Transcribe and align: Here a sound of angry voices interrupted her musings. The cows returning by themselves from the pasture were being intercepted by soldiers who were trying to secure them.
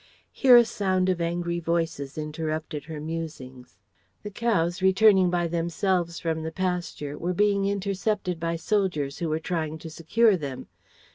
Here 0.31 0.57
a 0.57 0.65
sound 0.65 1.09
of 1.09 1.21
angry 1.21 1.59
voices 1.59 2.17
interrupted 2.17 2.85
her 2.85 2.99
musings. 2.99 3.77
The 4.23 4.31
cows 4.31 4.81
returning 4.81 5.29
by 5.29 5.47
themselves 5.47 6.19
from 6.19 6.41
the 6.41 6.51
pasture 6.51 7.19
were 7.19 7.35
being 7.35 7.67
intercepted 7.67 8.39
by 8.39 8.55
soldiers 8.55 9.19
who 9.19 9.29
were 9.29 9.37
trying 9.39 9.77
to 9.77 9.91
secure 9.91 10.35
them. 10.37 10.69